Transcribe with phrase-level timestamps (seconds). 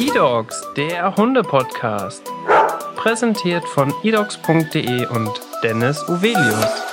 [0.00, 2.26] eDogs, der Hunde-Podcast.
[2.96, 5.30] Präsentiert von edogs.de und
[5.62, 6.86] Dennis Uvelius.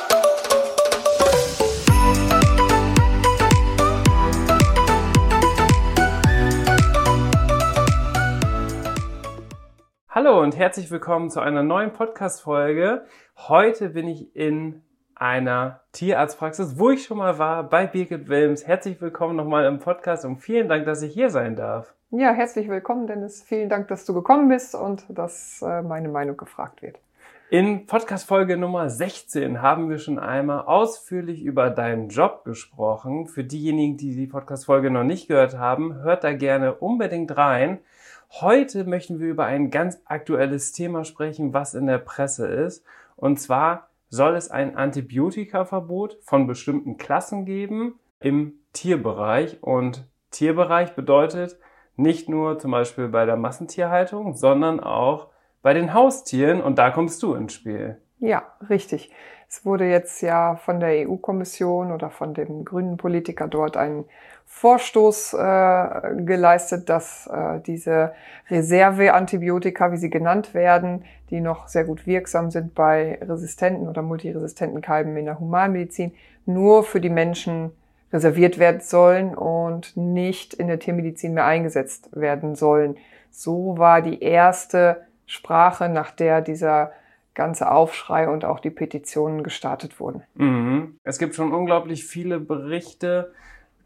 [10.09, 13.05] Hallo und herzlich willkommen zu einer neuen Podcast-Folge.
[13.37, 14.83] Heute bin ich in
[15.19, 18.67] einer Tierarztpraxis, wo ich schon mal war, bei Birgit Wilms.
[18.67, 21.93] Herzlich willkommen nochmal im Podcast und vielen Dank, dass ich hier sein darf.
[22.11, 23.43] Ja, herzlich willkommen, Dennis.
[23.43, 26.99] Vielen Dank, dass du gekommen bist und dass äh, meine Meinung gefragt wird.
[27.49, 33.27] In Podcast-Folge Nummer 16 haben wir schon einmal ausführlich über deinen Job gesprochen.
[33.27, 37.79] Für diejenigen, die die Podcast-Folge noch nicht gehört haben, hört da gerne unbedingt rein.
[38.29, 42.83] Heute möchten wir über ein ganz aktuelles Thema sprechen, was in der Presse ist.
[43.15, 49.61] Und zwar soll es ein Antibiotikaverbot von bestimmten Klassen geben im Tierbereich.
[49.61, 51.57] Und Tierbereich bedeutet
[51.95, 55.29] nicht nur zum Beispiel bei der Massentierhaltung, sondern auch
[55.61, 56.61] bei den Haustieren.
[56.61, 57.99] Und da kommst du ins Spiel.
[58.19, 59.11] Ja, richtig.
[59.49, 64.05] Es wurde jetzt ja von der EU-Kommission oder von dem grünen Politiker dort ein
[64.49, 68.13] Vorstoß äh, geleistet, dass äh, diese
[68.49, 74.81] Reserveantibiotika, wie sie genannt werden, die noch sehr gut wirksam sind bei resistenten oder multiresistenten
[74.81, 76.13] Kalben in der Humanmedizin,
[76.45, 77.71] nur für die Menschen
[78.11, 82.95] reserviert werden sollen und nicht in der Tiermedizin mehr eingesetzt werden sollen.
[83.29, 86.93] So war die erste Sprache, nach der dieser
[87.35, 90.23] ganze Aufschrei und auch die Petitionen gestartet wurden.
[90.35, 90.97] Mhm.
[91.03, 93.33] Es gibt schon unglaublich viele Berichte,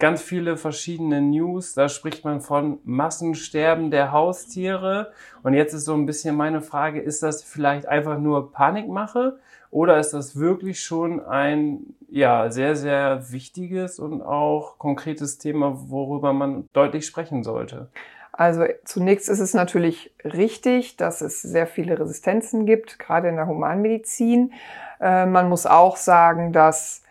[0.01, 1.75] ganz viele verschiedene News.
[1.75, 5.11] Da spricht man von Massensterben der Haustiere.
[5.43, 9.99] Und jetzt ist so ein bisschen meine Frage, ist das vielleicht einfach nur Panikmache oder
[9.99, 16.67] ist das wirklich schon ein ja, sehr, sehr wichtiges und auch konkretes Thema, worüber man
[16.73, 17.89] deutlich sprechen sollte?
[18.31, 23.45] Also zunächst ist es natürlich richtig, dass es sehr viele Resistenzen gibt, gerade in der
[23.45, 24.51] Humanmedizin.
[24.99, 27.03] Äh, man muss auch sagen, dass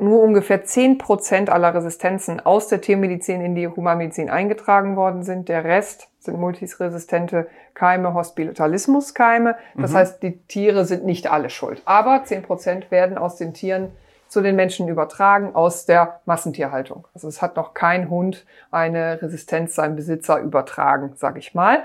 [0.00, 5.48] nur ungefähr zehn Prozent aller Resistenzen aus der Tiermedizin in die Humanmedizin eingetragen worden sind.
[5.48, 9.56] Der Rest sind multisresistente Keime, Hospitalismuskeime.
[9.76, 9.96] Das mhm.
[9.96, 11.82] heißt, die Tiere sind nicht alle schuld.
[11.84, 13.92] Aber zehn Prozent werden aus den Tieren
[14.28, 17.06] zu den Menschen übertragen aus der Massentierhaltung.
[17.12, 21.82] Also es hat noch kein Hund eine Resistenz seinem Besitzer übertragen, sage ich mal.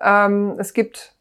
[0.00, 1.16] Ähm, es gibt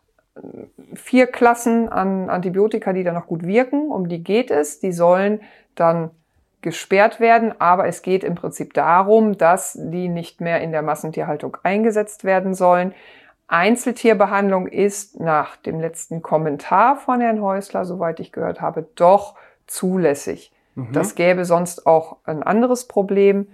[0.93, 3.89] vier Klassen an Antibiotika, die da noch gut wirken.
[3.89, 4.79] Um die geht es.
[4.79, 5.41] Die sollen
[5.73, 6.11] dann
[6.61, 11.57] gesperrt werden, aber es geht im Prinzip darum, dass die nicht mehr in der Massentierhaltung
[11.63, 12.93] eingesetzt werden sollen.
[13.47, 19.35] Einzeltierbehandlung ist nach dem letzten Kommentar von Herrn Häusler, soweit ich gehört habe, doch
[19.67, 20.51] zulässig.
[20.75, 20.91] Mhm.
[20.91, 23.47] Das gäbe sonst auch ein anderes Problem,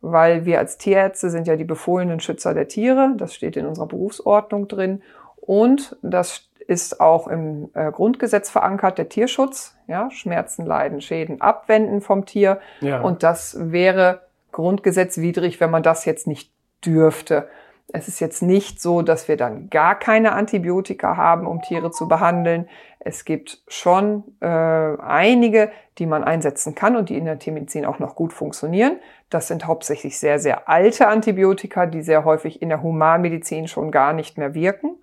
[0.00, 3.14] weil wir als Tierärzte sind ja die befohlenen Schützer der Tiere.
[3.16, 5.02] Das steht in unserer Berufsordnung drin.
[5.40, 9.74] Und das ist auch im äh, Grundgesetz verankert, der Tierschutz.
[9.86, 12.60] Ja, Schmerzen, Leiden, Schäden abwenden vom Tier.
[12.80, 13.00] Ja.
[13.00, 14.20] Und das wäre
[14.52, 16.52] grundgesetzwidrig, wenn man das jetzt nicht
[16.84, 17.48] dürfte.
[17.90, 22.06] Es ist jetzt nicht so, dass wir dann gar keine Antibiotika haben, um Tiere zu
[22.06, 22.68] behandeln.
[22.98, 27.98] Es gibt schon äh, einige, die man einsetzen kann und die in der Tiermedizin auch
[27.98, 28.98] noch gut funktionieren.
[29.30, 34.12] Das sind hauptsächlich sehr, sehr alte Antibiotika, die sehr häufig in der Humanmedizin schon gar
[34.12, 34.98] nicht mehr wirken.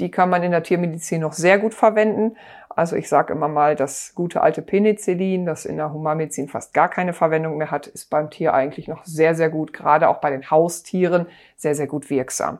[0.00, 2.36] Die kann man in der Tiermedizin noch sehr gut verwenden.
[2.68, 6.88] Also ich sage immer mal, das gute alte Penicillin, das in der Humanmedizin fast gar
[6.88, 10.30] keine Verwendung mehr hat, ist beim Tier eigentlich noch sehr, sehr gut, gerade auch bei
[10.30, 12.58] den Haustieren sehr, sehr gut wirksam.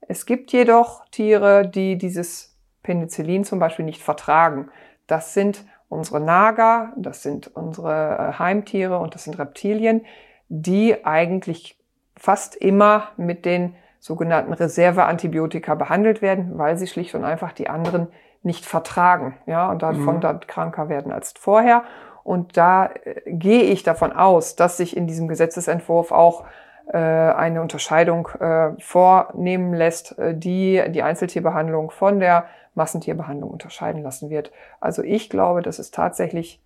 [0.00, 4.68] Es gibt jedoch Tiere, die dieses Penicillin zum Beispiel nicht vertragen.
[5.06, 10.04] Das sind unsere Nager, das sind unsere äh, Heimtiere und das sind Reptilien,
[10.48, 11.78] die eigentlich
[12.16, 18.08] fast immer mit den sogenannten Reserveantibiotika behandelt werden, weil sie schlicht und einfach die anderen
[18.42, 20.20] nicht vertragen, ja, und davon mhm.
[20.20, 21.84] dann kranker werden als vorher.
[22.24, 26.44] Und da äh, gehe ich davon aus, dass sich in diesem Gesetzesentwurf auch
[26.92, 34.30] äh, eine Unterscheidung äh, vornehmen lässt, äh, die die Einzeltierbehandlung von der Massentierbehandlung unterscheiden lassen
[34.30, 34.50] wird.
[34.80, 36.62] Also ich glaube, dass es tatsächlich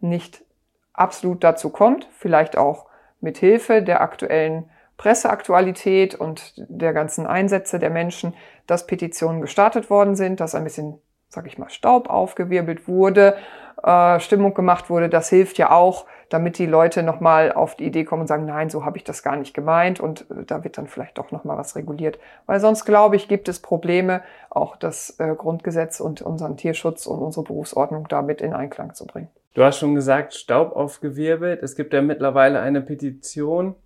[0.00, 0.42] nicht
[0.94, 2.86] absolut dazu kommt, vielleicht auch
[3.20, 8.34] mit Hilfe der aktuellen Presseaktualität und der ganzen Einsätze der Menschen,
[8.66, 10.98] dass Petitionen gestartet worden sind, dass ein bisschen,
[11.30, 13.34] sag ich mal, Staub aufgewirbelt wurde,
[13.82, 15.08] äh, Stimmung gemacht wurde.
[15.08, 18.68] Das hilft ja auch, damit die Leute nochmal auf die Idee kommen und sagen, nein,
[18.68, 21.56] so habe ich das gar nicht gemeint und äh, da wird dann vielleicht doch nochmal
[21.56, 22.18] was reguliert.
[22.44, 24.20] Weil sonst, glaube ich, gibt es Probleme,
[24.50, 29.28] auch das äh, Grundgesetz und unseren Tierschutz und unsere Berufsordnung damit in Einklang zu bringen.
[29.54, 31.62] Du hast schon gesagt, Staub aufgewirbelt.
[31.62, 33.76] Es gibt ja mittlerweile eine Petition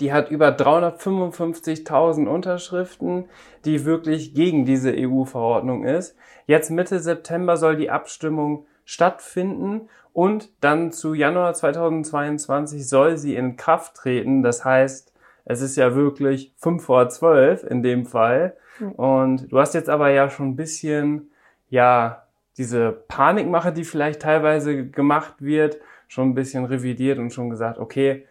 [0.00, 3.26] Die hat über 355.000 Unterschriften,
[3.64, 6.16] die wirklich gegen diese EU-Verordnung ist.
[6.46, 13.56] Jetzt Mitte September soll die Abstimmung stattfinden und dann zu Januar 2022 soll sie in
[13.56, 14.42] Kraft treten.
[14.42, 15.12] Das heißt,
[15.44, 18.56] es ist ja wirklich fünf vor zwölf in dem Fall.
[18.96, 21.30] Und du hast jetzt aber ja schon ein bisschen,
[21.68, 22.26] ja,
[22.56, 28.26] diese Panikmache, die vielleicht teilweise gemacht wird, schon ein bisschen revidiert und schon gesagt, okay,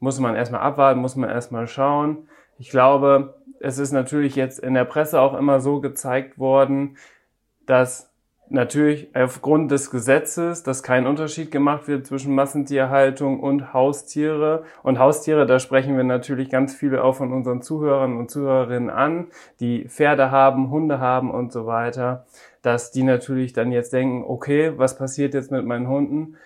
[0.00, 2.28] muss man erstmal abwarten, muss man erstmal schauen.
[2.58, 6.96] Ich glaube, es ist natürlich jetzt in der Presse auch immer so gezeigt worden,
[7.66, 8.08] dass
[8.50, 14.64] natürlich aufgrund des Gesetzes, dass kein Unterschied gemacht wird zwischen Massentierhaltung und Haustiere.
[14.82, 19.26] Und Haustiere, da sprechen wir natürlich ganz viele auch von unseren Zuhörern und Zuhörerinnen an,
[19.60, 22.26] die Pferde haben, Hunde haben und so weiter,
[22.62, 26.36] dass die natürlich dann jetzt denken, okay, was passiert jetzt mit meinen Hunden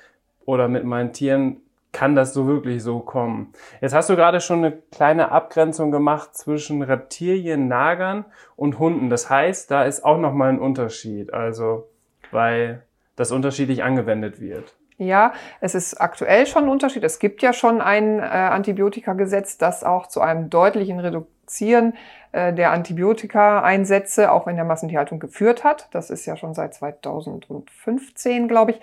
[0.45, 1.59] oder mit meinen Tieren?
[1.93, 3.53] Kann das so wirklich so kommen?
[3.81, 8.25] Jetzt hast du gerade schon eine kleine Abgrenzung gemacht zwischen Reptilien, Nagern
[8.57, 9.11] und Hunden.
[9.11, 11.35] Das heißt, da ist auch nochmal ein Unterschied.
[11.35, 11.89] Also
[12.33, 12.83] weil
[13.17, 14.75] das unterschiedlich angewendet wird.
[14.99, 17.03] Ja, es ist aktuell schon ein Unterschied.
[17.05, 21.95] Es gibt ja schon ein äh, Antibiotika-Gesetz, das auch zu einem deutlichen Reduzieren
[22.31, 25.89] äh, der Antibiotika-Einsätze auch in der Massentierhaltung geführt hat.
[25.93, 28.81] Das ist ja schon seit 2015, glaube ich.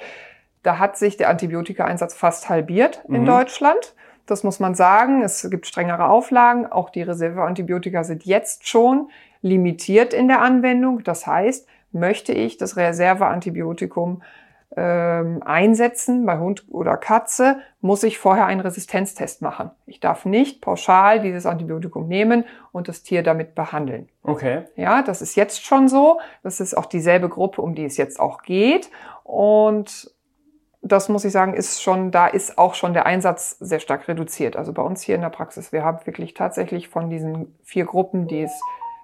[0.63, 3.25] Da hat sich der Antibiotika-Einsatz fast halbiert in mhm.
[3.25, 3.95] Deutschland.
[4.25, 5.23] Das muss man sagen.
[5.23, 6.67] Es gibt strengere Auflagen.
[6.67, 9.09] Auch die Reserveantibiotika sind jetzt schon
[9.41, 11.03] limitiert in der Anwendung.
[11.03, 14.21] Das heißt, möchte ich das Reserveantibiotikum
[14.77, 19.71] ähm, einsetzen bei Hund oder Katze, muss ich vorher einen Resistenztest machen.
[19.87, 24.09] Ich darf nicht pauschal dieses Antibiotikum nehmen und das Tier damit behandeln.
[24.21, 24.65] Okay.
[24.75, 26.19] Ja, das ist jetzt schon so.
[26.43, 28.91] Das ist auch dieselbe Gruppe, um die es jetzt auch geht.
[29.23, 30.13] Und
[30.81, 34.55] das muss ich sagen, ist schon, da ist auch schon der Einsatz sehr stark reduziert.
[34.55, 38.27] Also bei uns hier in der Praxis, wir haben wirklich tatsächlich von diesen vier Gruppen,
[38.27, 38.61] die es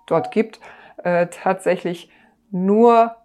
[0.07, 0.60] dort gibt,
[1.04, 2.10] äh, tatsächlich
[2.50, 3.16] nur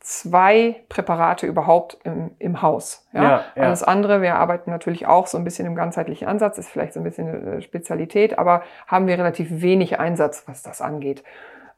[0.00, 3.06] zwei Präparate überhaupt im, im Haus.
[3.12, 3.22] Ja?
[3.22, 3.62] Ja, ja?
[3.64, 7.00] Alles andere, wir arbeiten natürlich auch so ein bisschen im ganzheitlichen Ansatz, ist vielleicht so
[7.00, 11.24] ein bisschen eine Spezialität, aber haben wir relativ wenig Einsatz, was das angeht.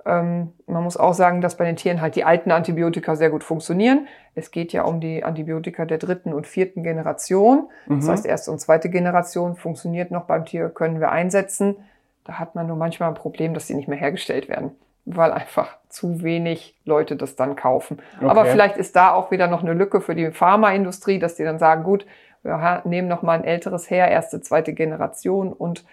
[0.07, 3.45] Ähm, man muss auch sagen, dass bei den Tieren halt die alten Antibiotika sehr gut
[3.45, 4.09] funktionieren.
[4.35, 7.69] Es geht ja um die Antibiotika der dritten und vierten Generation.
[7.87, 8.01] Mhm.
[8.01, 11.77] Das heißt, erste und zweite Generation funktioniert noch beim Tier, können wir einsetzen.
[12.25, 14.73] Da hat man nur manchmal ein Problem, dass sie nicht mehr hergestellt werden
[15.07, 18.01] weil einfach zu wenig Leute das dann kaufen.
[18.17, 18.27] Okay.
[18.27, 21.59] Aber vielleicht ist da auch wieder noch eine Lücke für die Pharmaindustrie, dass die dann
[21.59, 22.07] sagen, gut,
[22.43, 25.85] wir nehmen noch mal ein älteres her, erste, zweite Generation und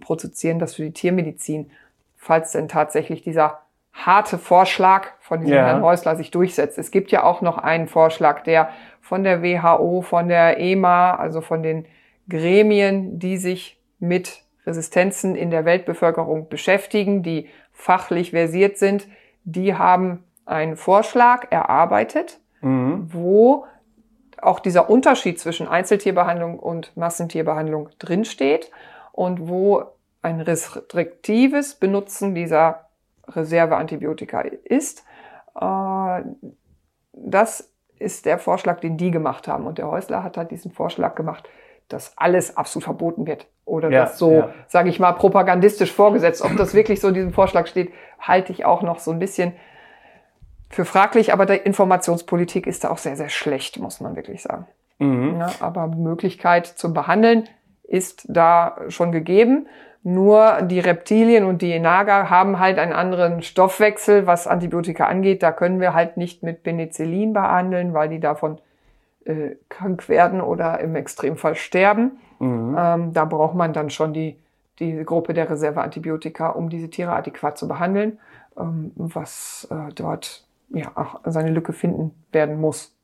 [0.00, 1.70] produzieren das für die Tiermedizin.
[2.26, 3.60] Falls denn tatsächlich dieser
[3.92, 5.66] harte Vorschlag von diesem ja.
[5.66, 6.76] Herrn Häusler sich durchsetzt.
[6.76, 8.70] Es gibt ja auch noch einen Vorschlag, der
[9.00, 11.86] von der WHO, von der EMA, also von den
[12.28, 19.06] Gremien, die sich mit Resistenzen in der Weltbevölkerung beschäftigen, die fachlich versiert sind,
[19.44, 23.06] die haben einen Vorschlag erarbeitet, mhm.
[23.12, 23.66] wo
[24.42, 28.72] auch dieser Unterschied zwischen Einzeltierbehandlung und Massentierbehandlung drinsteht
[29.12, 29.84] und wo
[30.26, 32.86] ein restriktives Benutzen dieser
[33.28, 35.04] Reserveantibiotika ist.
[35.58, 36.22] Äh,
[37.12, 39.66] das ist der Vorschlag, den die gemacht haben.
[39.66, 41.48] Und der Häusler hat halt diesen Vorschlag gemacht,
[41.88, 44.54] dass alles absolut verboten wird oder ja, das so, ja.
[44.66, 46.42] sage ich mal, propagandistisch vorgesetzt.
[46.42, 49.52] Ob das wirklich so in diesem Vorschlag steht, halte ich auch noch so ein bisschen
[50.68, 54.66] für fraglich, aber die Informationspolitik ist da auch sehr, sehr schlecht, muss man wirklich sagen.
[54.98, 55.38] Mhm.
[55.38, 57.48] Ja, aber Möglichkeit zum Behandeln
[57.84, 59.68] ist da schon gegeben.
[60.08, 65.42] Nur die Reptilien und die Nager haben halt einen anderen Stoffwechsel, was Antibiotika angeht.
[65.42, 68.58] Da können wir halt nicht mit Penicillin behandeln, weil die davon
[69.24, 72.20] äh, krank werden oder im Extremfall sterben.
[72.38, 72.76] Mhm.
[72.78, 74.38] Ähm, da braucht man dann schon die,
[74.78, 78.20] die Gruppe der Reserveantibiotika, um diese Tiere adäquat zu behandeln,
[78.56, 82.95] ähm, was äh, dort ja auch seine Lücke finden werden muss.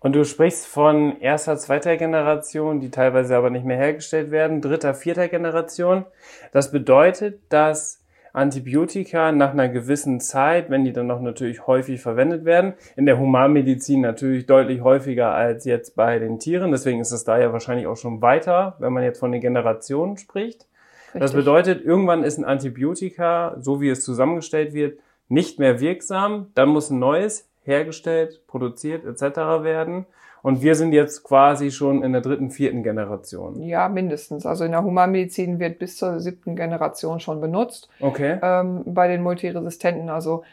[0.00, 4.94] Und du sprichst von erster, zweiter Generation, die teilweise aber nicht mehr hergestellt werden, dritter,
[4.94, 6.04] vierter Generation.
[6.52, 12.44] Das bedeutet, dass Antibiotika nach einer gewissen Zeit, wenn die dann noch natürlich häufig verwendet
[12.44, 16.70] werden, in der Humanmedizin natürlich deutlich häufiger als jetzt bei den Tieren.
[16.70, 20.16] Deswegen ist es da ja wahrscheinlich auch schon weiter, wenn man jetzt von den Generationen
[20.16, 20.66] spricht.
[21.06, 21.20] Richtig.
[21.20, 26.50] Das bedeutet, irgendwann ist ein Antibiotika, so wie es zusammengestellt wird, nicht mehr wirksam.
[26.54, 29.62] Dann muss ein neues hergestellt, produziert etc.
[29.62, 30.06] werden.
[30.42, 33.60] Und wir sind jetzt quasi schon in der dritten, vierten Generation.
[33.62, 34.46] Ja, mindestens.
[34.46, 37.88] Also in der Humanmedizin wird bis zur siebten Generation schon benutzt.
[38.00, 38.38] Okay.
[38.42, 40.08] Ähm, bei den Multiresistenten.
[40.08, 40.44] Also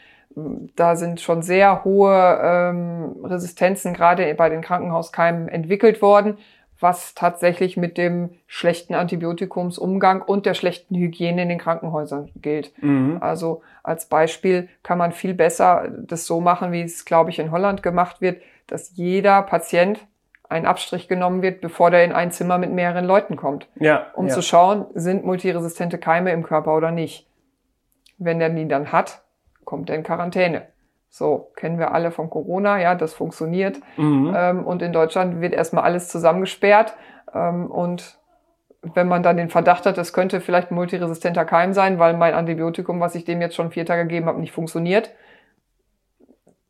[0.76, 6.36] da sind schon sehr hohe ähm, Resistenzen gerade bei den Krankenhauskeimen entwickelt worden,
[6.80, 12.72] was tatsächlich mit dem schlechten Antibiotikumsumgang und der schlechten Hygiene in den Krankenhäusern gilt.
[12.82, 13.18] Mhm.
[13.20, 17.50] Also als Beispiel kann man viel besser das so machen, wie es, glaube ich, in
[17.50, 20.06] Holland gemacht wird, dass jeder Patient
[20.48, 23.68] ein Abstrich genommen wird, bevor der in ein Zimmer mit mehreren Leuten kommt.
[23.76, 24.34] Ja, um ja.
[24.34, 27.26] zu schauen, sind multiresistente Keime im Körper oder nicht.
[28.18, 29.22] Wenn der die dann hat,
[29.64, 30.68] kommt er in Quarantäne.
[31.16, 33.80] So, kennen wir alle von Corona, ja, das funktioniert.
[33.96, 34.34] Mhm.
[34.36, 36.94] Ähm, und in Deutschland wird erstmal alles zusammengesperrt.
[37.32, 38.18] Ähm, und
[38.82, 42.34] wenn man dann den Verdacht hat, das könnte vielleicht ein multiresistenter Keim sein, weil mein
[42.34, 45.10] Antibiotikum, was ich dem jetzt schon vier Tage gegeben habe, nicht funktioniert,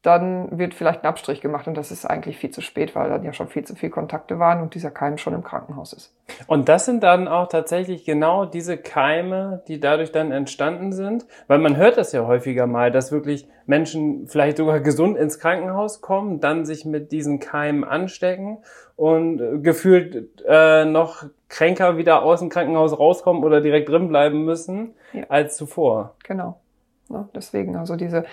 [0.07, 3.25] dann wird vielleicht ein Abstrich gemacht und das ist eigentlich viel zu spät, weil dann
[3.25, 6.15] ja schon viel zu viele Kontakte waren und dieser Keim schon im Krankenhaus ist.
[6.47, 11.59] Und das sind dann auch tatsächlich genau diese Keime, die dadurch dann entstanden sind, weil
[11.59, 16.41] man hört das ja häufiger mal, dass wirklich Menschen vielleicht sogar gesund ins Krankenhaus kommen,
[16.41, 18.59] dann sich mit diesen Keimen anstecken
[18.95, 24.95] und gefühlt äh, noch kränker wieder aus dem Krankenhaus rauskommen oder direkt drin bleiben müssen
[25.13, 25.25] ja.
[25.29, 26.15] als zuvor.
[26.25, 26.61] Genau.
[27.09, 27.29] Ne?
[27.35, 28.25] Deswegen, also diese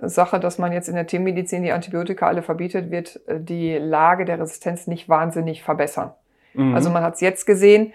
[0.00, 4.24] Sache, dass man jetzt in der Tiermedizin die Antibiotika alle verbietet, wird äh, die Lage
[4.24, 6.12] der Resistenz nicht wahnsinnig verbessern.
[6.54, 6.74] Mhm.
[6.74, 7.92] Also man hat es jetzt gesehen,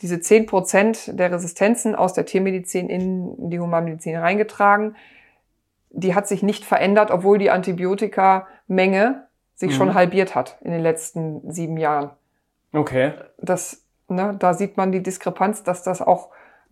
[0.00, 4.94] diese zehn Prozent der Resistenzen aus der Tiermedizin in die Humanmedizin reingetragen,
[5.90, 9.74] die hat sich nicht verändert, obwohl die Antibiotikamenge sich mhm.
[9.74, 12.10] schon halbiert hat in den letzten sieben Jahren.
[12.72, 13.12] Okay.
[13.38, 16.28] Das, ne, da sieht man die Diskrepanz, dass das auch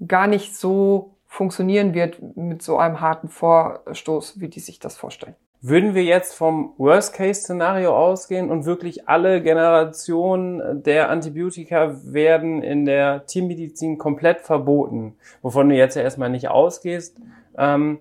[0.07, 5.35] gar nicht so funktionieren wird mit so einem harten Vorstoß, wie die sich das vorstellen.
[5.63, 13.27] Würden wir jetzt vom Worst-Case-Szenario ausgehen und wirklich alle Generationen der Antibiotika werden in der
[13.27, 17.19] Tiermedizin komplett verboten, wovon du jetzt ja erstmal nicht ausgehst,
[17.59, 18.01] ähm,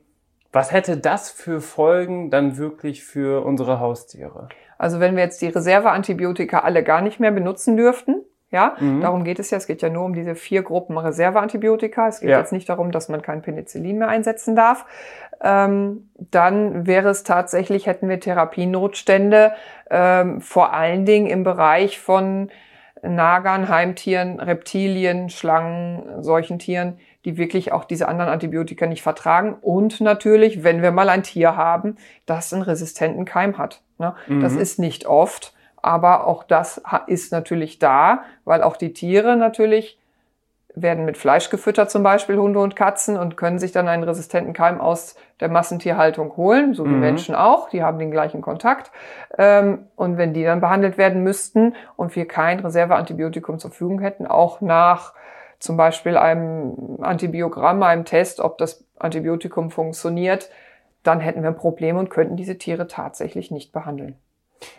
[0.51, 4.49] was hätte das für Folgen dann wirklich für unsere Haustiere?
[4.77, 8.23] Also wenn wir jetzt die Reserveantibiotika alle gar nicht mehr benutzen dürften,
[8.55, 9.01] ja, mhm.
[9.01, 9.57] darum geht es ja.
[9.57, 12.07] Es geht ja nur um diese vier Gruppen Reserveantibiotika.
[12.07, 12.39] Es geht ja.
[12.39, 14.85] jetzt nicht darum, dass man kein Penicillin mehr einsetzen darf.
[15.43, 19.51] Ähm, dann wäre es tatsächlich, hätten wir Therapienotstände,
[19.91, 22.49] ähm, vor allen Dingen im Bereich von
[23.03, 29.57] Nagern, Heimtieren, Reptilien, Schlangen, solchen Tieren, die wirklich auch diese anderen Antibiotika nicht vertragen.
[29.61, 33.81] Und natürlich, wenn wir mal ein Tier haben, das einen resistenten Keim hat.
[33.97, 34.15] Ne?
[34.27, 34.41] Mhm.
[34.41, 35.53] Das ist nicht oft.
[35.85, 39.99] Aber auch das ist natürlich da, weil auch die Tiere natürlich
[40.73, 44.53] werden mit Fleisch gefüttert, zum Beispiel Hunde und Katzen, und können sich dann einen resistenten
[44.53, 47.01] Keim aus der Massentierhaltung holen, so wie mhm.
[47.01, 47.69] Menschen auch.
[47.69, 48.91] Die haben den gleichen Kontakt.
[49.37, 54.25] Ähm, und wenn die dann behandelt werden müssten und wir kein Reserveantibiotikum zur Verfügung hätten,
[54.25, 55.13] auch nach
[55.59, 60.49] zum Beispiel einem Antibiogramm, einem Test, ob das Antibiotikum funktioniert,
[61.03, 64.17] dann hätten wir ein Problem und könnten diese Tiere tatsächlich nicht behandeln.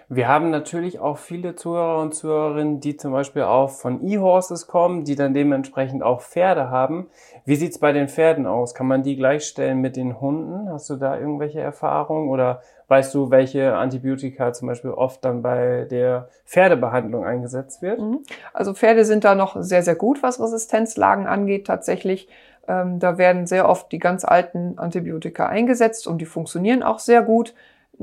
[0.09, 5.05] Wir haben natürlich auch viele Zuhörer und Zuhörerinnen, die zum Beispiel auch von E-Horses kommen,
[5.05, 7.09] die dann dementsprechend auch Pferde haben.
[7.45, 8.75] Wie sieht's bei den Pferden aus?
[8.75, 10.71] Kann man die gleichstellen mit den Hunden?
[10.71, 15.87] Hast du da irgendwelche Erfahrungen oder weißt du, welche Antibiotika zum Beispiel oft dann bei
[15.91, 18.01] der Pferdebehandlung eingesetzt wird?
[18.01, 18.21] Mhm.
[18.53, 22.29] Also Pferde sind da noch sehr, sehr gut, was Resistenzlagen angeht, tatsächlich.
[22.69, 27.23] Ähm, da werden sehr oft die ganz alten Antibiotika eingesetzt und die funktionieren auch sehr
[27.23, 27.55] gut.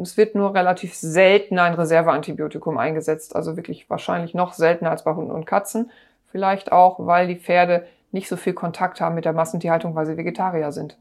[0.02, 5.14] Es wird nur relativ selten ein Reserveantibiotikum eingesetzt, also wirklich wahrscheinlich noch seltener als bei
[5.14, 5.92] Hunden und Katzen.
[6.32, 10.18] Vielleicht auch, weil die Pferde nicht so viel Kontakt haben mit der Massentierhaltung, weil sie
[10.18, 10.98] Vegetarier sind.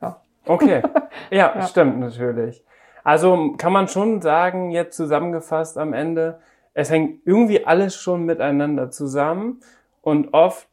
[0.00, 0.20] Ja.
[0.46, 0.82] Okay.
[1.30, 2.62] Ja, ja, stimmt natürlich.
[3.02, 6.40] Also kann man schon sagen, jetzt zusammengefasst am Ende,
[6.74, 9.60] es hängt irgendwie alles schon miteinander zusammen
[10.02, 10.68] und oft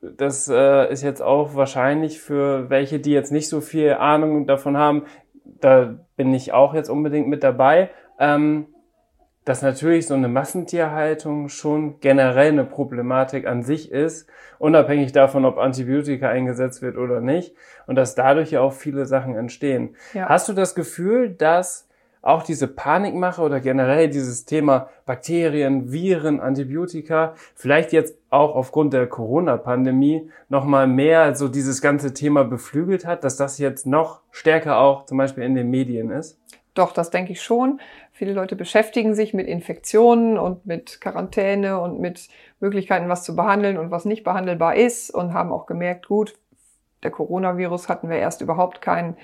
[0.00, 4.76] das äh, ist jetzt auch wahrscheinlich für welche, die jetzt nicht so viel Ahnung davon
[4.76, 5.04] haben,
[5.44, 8.66] da bin ich auch jetzt unbedingt mit dabei, ähm,
[9.44, 15.58] dass natürlich so eine Massentierhaltung schon generell eine Problematik an sich ist, unabhängig davon, ob
[15.58, 17.54] Antibiotika eingesetzt wird oder nicht,
[17.86, 19.94] und dass dadurch ja auch viele Sachen entstehen.
[20.14, 20.28] Ja.
[20.28, 21.85] Hast du das Gefühl, dass
[22.22, 29.06] auch diese Panikmache oder generell dieses Thema Bakterien, Viren, Antibiotika, vielleicht jetzt auch aufgrund der
[29.06, 35.06] Corona-Pandemie nochmal mehr so dieses ganze Thema beflügelt hat, dass das jetzt noch stärker auch
[35.06, 36.38] zum Beispiel in den Medien ist?
[36.74, 37.80] Doch, das denke ich schon.
[38.12, 42.28] Viele Leute beschäftigen sich mit Infektionen und mit Quarantäne und mit
[42.60, 46.34] Möglichkeiten, was zu behandeln und was nicht behandelbar ist und haben auch gemerkt, gut,
[47.02, 49.16] der Coronavirus hatten wir erst überhaupt keinen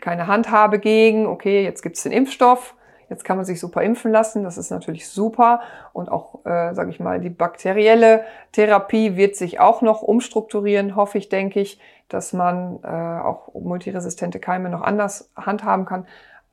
[0.00, 2.74] keine Handhabe gegen, okay, jetzt gibt's den Impfstoff,
[3.10, 5.60] jetzt kann man sich super impfen lassen, das ist natürlich super.
[5.92, 11.18] Und auch, äh, sage ich mal, die bakterielle Therapie wird sich auch noch umstrukturieren, hoffe
[11.18, 16.06] ich, denke ich, dass man äh, auch multiresistente Keime noch anders handhaben kann.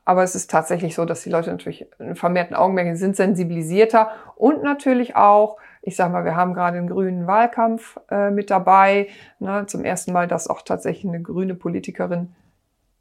[0.04, 4.64] Aber es ist tatsächlich so, dass die Leute natürlich einen vermehrten Augenmerk sind sensibilisierter und
[4.64, 9.08] natürlich auch Ich sage mal, wir haben gerade einen grünen Wahlkampf äh, mit dabei.
[9.40, 12.36] Ne, zum ersten Mal, dass auch tatsächlich eine grüne Politikerin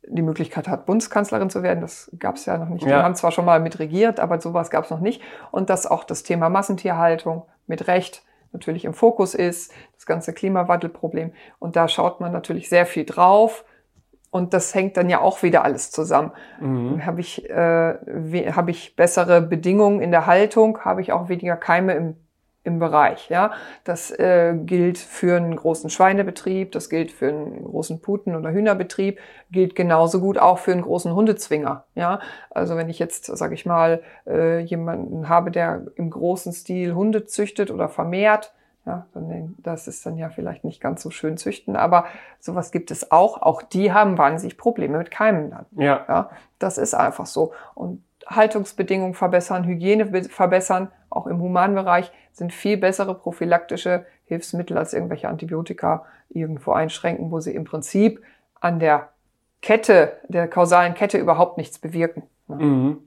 [0.06, 1.80] die Möglichkeit hat, Bundeskanzlerin zu werden.
[1.80, 2.82] Das gab es ja noch nicht.
[2.82, 2.88] Ja.
[2.88, 5.22] Wir haben zwar schon mal mit regiert, aber sowas gab es noch nicht.
[5.50, 11.32] Und dass auch das Thema Massentierhaltung mit Recht natürlich im Fokus ist, das ganze Klimawandelproblem.
[11.58, 13.64] Und da schaut man natürlich sehr viel drauf.
[14.30, 16.32] Und das hängt dann ja auch wieder alles zusammen.
[16.60, 17.04] Mhm.
[17.04, 21.94] Habe ich, äh, hab ich bessere Bedingungen in der Haltung, habe ich auch weniger Keime
[21.94, 22.16] im
[22.62, 23.30] im Bereich.
[23.30, 23.52] Ja,
[23.84, 29.18] das äh, gilt für einen großen Schweinebetrieb, das gilt für einen großen Puten- oder Hühnerbetrieb,
[29.50, 31.84] gilt genauso gut auch für einen großen Hundezwinger.
[31.94, 36.94] Ja, also wenn ich jetzt, sage ich mal, äh, jemanden habe, der im großen Stil
[36.94, 38.52] Hunde züchtet oder vermehrt,
[38.86, 42.06] ja, dann, das ist dann ja vielleicht nicht ganz so schön züchten, aber
[42.40, 43.40] sowas gibt es auch.
[43.40, 45.66] Auch die haben wahnsinnig Probleme mit Keimen dann.
[45.76, 46.04] Ja.
[46.08, 47.52] ja das ist einfach so.
[47.74, 55.28] Und Haltungsbedingungen verbessern, Hygiene verbessern, auch im Humanbereich, sind viel bessere prophylaktische Hilfsmittel als irgendwelche
[55.28, 58.22] Antibiotika irgendwo einschränken, wo sie im Prinzip
[58.60, 59.10] an der
[59.62, 62.22] Kette, der kausalen Kette überhaupt nichts bewirken.
[62.48, 62.98] Mhm.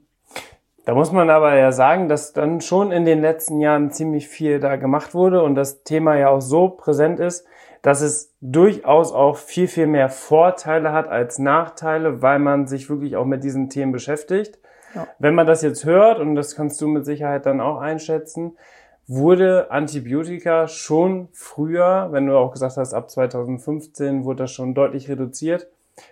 [0.84, 4.60] Da muss man aber ja sagen, dass dann schon in den letzten Jahren ziemlich viel
[4.60, 7.46] da gemacht wurde und das Thema ja auch so präsent ist,
[7.80, 13.16] dass es durchaus auch viel, viel mehr Vorteile hat als Nachteile, weil man sich wirklich
[13.16, 14.58] auch mit diesen Themen beschäftigt.
[14.94, 15.06] Ja.
[15.18, 18.56] Wenn man das jetzt hört, und das kannst du mit Sicherheit dann auch einschätzen,
[19.06, 25.08] wurde Antibiotika schon früher, wenn du auch gesagt hast, ab 2015 wurde das schon deutlich
[25.08, 25.66] reduziert,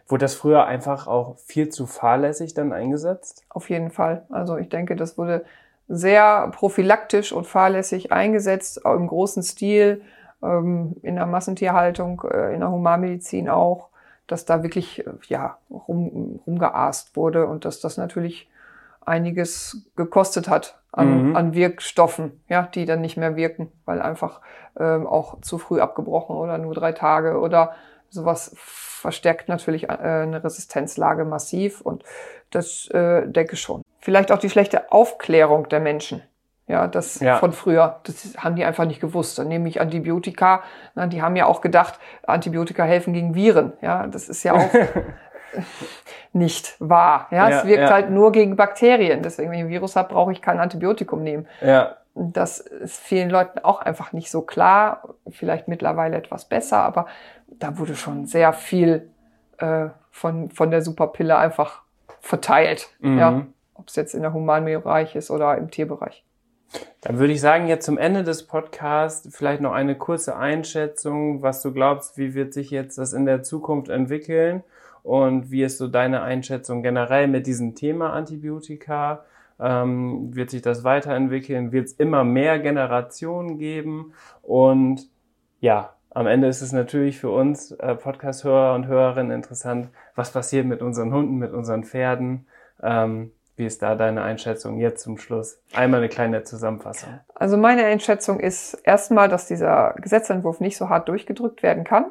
[0.07, 3.45] wurde das früher einfach auch viel zu fahrlässig dann eingesetzt?
[3.49, 4.27] Auf jeden Fall.
[4.31, 5.45] Also ich denke, das wurde
[5.89, 10.03] sehr prophylaktisch und fahrlässig eingesetzt, auch im großen Stil,
[10.43, 13.89] ähm, in der Massentierhaltung, äh, in der Humanmedizin auch,
[14.27, 18.49] dass da wirklich ja rum, rumgeaßt wurde und dass das natürlich
[19.06, 21.37] einiges gekostet hat an, mhm.
[21.37, 24.40] an Wirkstoffen, ja, die dann nicht mehr wirken, weil einfach
[24.78, 27.73] ähm, auch zu früh abgebrochen oder nur drei Tage oder
[28.11, 32.04] sowas verstärkt natürlich äh, eine Resistenzlage massiv und
[32.50, 33.82] das äh, denke schon.
[34.00, 36.23] Vielleicht auch die schlechte Aufklärung der Menschen.
[36.69, 37.38] Ja, das ja.
[37.38, 39.38] von früher, das haben die einfach nicht gewusst.
[39.38, 40.62] Dann nehme ich Antibiotika,
[40.95, 43.73] na, die haben ja auch gedacht, Antibiotika helfen gegen Viren.
[43.82, 44.71] Ja, das ist ja auch
[46.32, 47.28] nicht wahr.
[47.30, 47.91] Ja, ja es wirkt ja.
[47.91, 49.23] halt nur gegen Bakterien.
[49.23, 51.47] Deswegen, wenn ich ein Virus habe, brauche ich kein Antibiotikum nehmen.
[51.60, 51.97] Ja.
[52.15, 55.15] Das ist vielen Leuten auch einfach nicht so klar.
[55.30, 57.06] Vielleicht mittlerweile etwas besser, aber
[57.49, 59.10] da wurde schon sehr viel
[59.58, 61.82] äh, von, von der Superpille einfach
[62.21, 62.88] verteilt.
[63.00, 63.19] Mhm.
[63.19, 66.25] Ja, ob es jetzt in der Humanbereich ist oder im Tierbereich.
[67.02, 71.60] Dann würde ich sagen, jetzt zum Ende des Podcasts vielleicht noch eine kurze Einschätzung, was
[71.60, 74.62] du glaubst, wie wird sich jetzt das in der Zukunft entwickeln
[75.02, 79.25] und wie ist so deine Einschätzung generell mit diesem Thema Antibiotika?
[79.60, 81.73] Ähm, wird sich das weiterentwickeln?
[81.73, 84.12] Wird es immer mehr Generationen geben?
[84.43, 85.08] Und
[85.60, 90.67] ja, am Ende ist es natürlich für uns äh, Podcast-Hörer und Hörerinnen interessant, was passiert
[90.67, 92.47] mit unseren Hunden, mit unseren Pferden.
[92.82, 95.60] Ähm, wie ist da deine Einschätzung jetzt zum Schluss?
[95.75, 97.21] Einmal eine kleine Zusammenfassung.
[97.34, 102.06] Also meine Einschätzung ist erstmal, dass dieser Gesetzentwurf nicht so hart durchgedrückt werden kann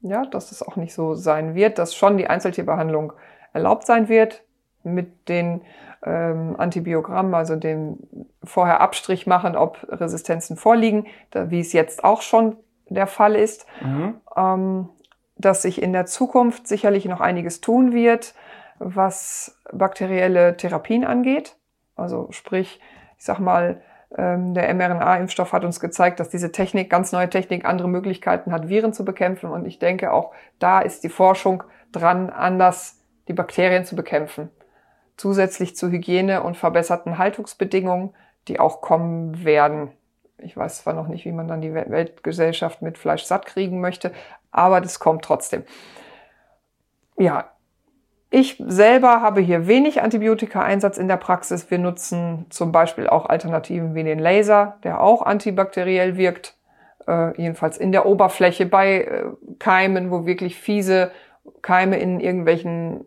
[0.00, 3.12] ja, dass es auch nicht so sein wird, dass schon die Einzeltierbehandlung
[3.52, 4.42] erlaubt sein wird
[4.82, 5.62] mit den
[6.04, 7.98] ähm, Antibiogrammen, also dem
[8.44, 12.56] vorher Abstrich machen, ob Resistenzen vorliegen, da, wie es jetzt auch schon
[12.88, 14.20] der Fall ist, mhm.
[14.36, 14.88] ähm,
[15.36, 18.34] dass sich in der Zukunft sicherlich noch einiges tun wird,
[18.78, 21.56] was bakterielle Therapien angeht.
[21.96, 22.80] Also sprich,
[23.18, 27.88] ich sag mal, der mRNA-Impfstoff hat uns gezeigt, dass diese Technik, ganz neue Technik, andere
[27.88, 29.50] Möglichkeiten hat, Viren zu bekämpfen.
[29.50, 34.50] Und ich denke, auch da ist die Forschung dran, anders die Bakterien zu bekämpfen.
[35.16, 38.14] Zusätzlich zu Hygiene und verbesserten Haltungsbedingungen,
[38.46, 39.92] die auch kommen werden.
[40.38, 44.12] Ich weiß zwar noch nicht, wie man dann die Weltgesellschaft mit Fleisch satt kriegen möchte,
[44.50, 45.64] aber das kommt trotzdem.
[47.16, 47.50] Ja,
[48.30, 51.70] ich selber habe hier wenig Antibiotika-Einsatz in der Praxis.
[51.70, 56.54] Wir nutzen zum Beispiel auch Alternativen wie den Laser, der auch antibakteriell wirkt,
[57.06, 59.24] äh, jedenfalls in der Oberfläche bei äh,
[59.58, 61.10] Keimen, wo wirklich fiese
[61.62, 63.04] Keime in irgendwelchen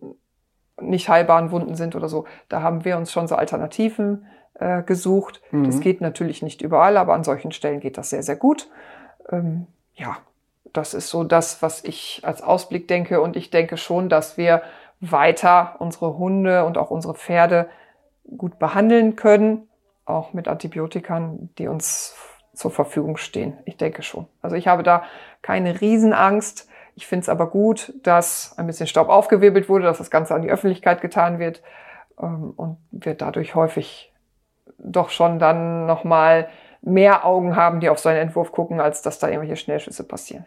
[0.80, 2.26] nicht heilbaren Wunden sind oder so.
[2.50, 5.42] Da haben wir uns schon so Alternativen äh, gesucht.
[5.52, 5.66] Mhm.
[5.66, 8.70] Das geht natürlich nicht überall, aber an solchen Stellen geht das sehr, sehr gut.
[9.30, 10.18] Ähm, ja,
[10.74, 13.22] das ist so das, was ich als Ausblick denke.
[13.22, 14.64] Und ich denke schon, dass wir
[15.02, 17.70] weiter unsere Hunde und auch unsere Pferde
[18.38, 19.68] gut behandeln können,
[20.06, 22.16] auch mit Antibiotikern, die uns
[22.54, 23.58] zur Verfügung stehen.
[23.66, 24.28] Ich denke schon.
[24.42, 25.04] Also ich habe da
[25.42, 26.70] keine Riesenangst.
[26.96, 30.44] Ich finde es aber gut, dass ein bisschen Staub aufgewirbelt wurde, dass das Ganze an
[30.44, 31.64] die Öffentlichkeit getan wird
[32.22, 34.14] ähm, und wir dadurch häufig
[34.78, 36.48] doch schon dann nochmal
[36.82, 40.46] mehr Augen haben, die auf so einen Entwurf gucken, als dass da irgendwelche Schnellschüsse passieren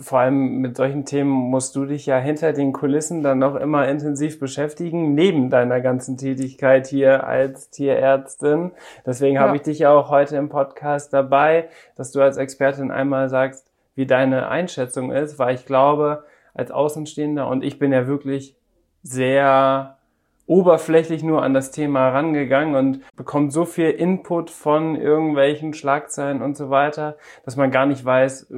[0.00, 3.88] vor allem mit solchen Themen musst du dich ja hinter den Kulissen dann noch immer
[3.88, 8.72] intensiv beschäftigen, neben deiner ganzen Tätigkeit hier als Tierärztin.
[9.04, 9.42] Deswegen ja.
[9.42, 13.70] habe ich dich ja auch heute im Podcast dabei, dass du als Expertin einmal sagst,
[13.94, 18.56] wie deine Einschätzung ist, weil ich glaube, als Außenstehender, und ich bin ja wirklich
[19.02, 19.98] sehr
[20.46, 26.56] oberflächlich nur an das Thema rangegangen und bekommt so viel Input von irgendwelchen Schlagzeilen und
[26.56, 28.52] so weiter, dass man gar nicht weiß,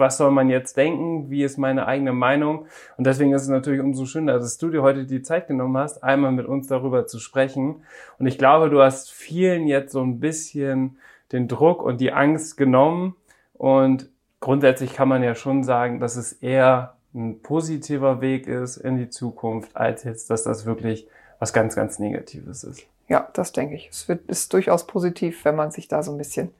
[0.00, 2.66] was soll man jetzt denken, wie ist meine eigene Meinung.
[2.96, 6.02] Und deswegen ist es natürlich umso schöner, dass du dir heute die Zeit genommen hast,
[6.02, 7.82] einmal mit uns darüber zu sprechen.
[8.18, 10.98] Und ich glaube, du hast vielen jetzt so ein bisschen
[11.30, 13.14] den Druck und die Angst genommen.
[13.54, 14.08] Und
[14.40, 19.08] grundsätzlich kann man ja schon sagen, dass es eher ein positiver Weg ist in die
[19.08, 21.06] Zukunft, als jetzt, dass das wirklich
[21.38, 22.86] was ganz, ganz Negatives ist.
[23.08, 23.88] Ja, das denke ich.
[23.90, 26.50] Es wird, ist durchaus positiv, wenn man sich da so ein bisschen,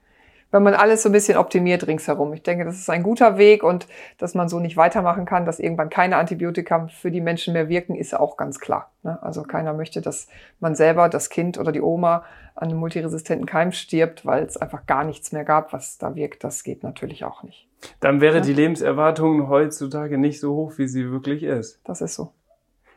[0.50, 2.32] wenn man alles so ein bisschen optimiert ringsherum.
[2.32, 3.86] Ich denke, das ist ein guter Weg und
[4.18, 7.94] dass man so nicht weitermachen kann, dass irgendwann keine Antibiotika für die Menschen mehr wirken,
[7.94, 8.90] ist auch ganz klar.
[9.02, 9.22] Ne?
[9.22, 13.72] Also keiner möchte, dass man selber, das Kind oder die Oma an einem multiresistenten Keim
[13.72, 16.44] stirbt, weil es einfach gar nichts mehr gab, was da wirkt.
[16.44, 17.68] Das geht natürlich auch nicht.
[18.00, 18.42] Dann wäre ja.
[18.42, 21.80] die Lebenserwartung heutzutage nicht so hoch, wie sie wirklich ist.
[21.84, 22.32] Das ist so.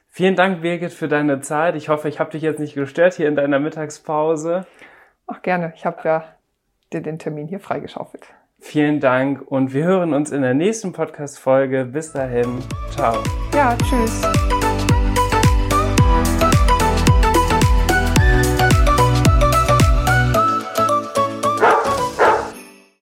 [0.10, 1.76] Vielen Dank, Birgit, für deine Zeit.
[1.76, 4.68] Ich hoffe, ich habe dich jetzt nicht gestört hier in deiner Mittagspause.
[5.26, 5.74] Ach, gerne.
[5.76, 6.24] Ich habe ja
[6.94, 8.28] dir den Termin hier freigeschaufelt.
[8.60, 11.86] Vielen Dank und wir hören uns in der nächsten Podcast-Folge.
[11.86, 12.60] Bis dahin.
[12.92, 13.22] Ciao.
[13.54, 14.22] Ja, tschüss.